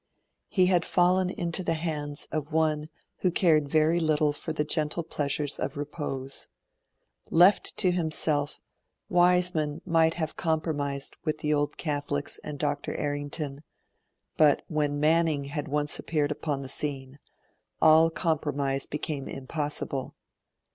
[0.47, 5.03] He had fallen into the hands of one who cared very little for the gentle
[5.03, 6.47] pleasures of repose.
[7.29, 8.59] Left to himself,
[9.09, 12.95] Wiseman might have compromised with the Old Catholics and Dr.
[12.95, 13.61] Errington;
[14.37, 17.19] but when Manning had once appeared upon the scene,
[17.79, 20.15] all compromise became impossible.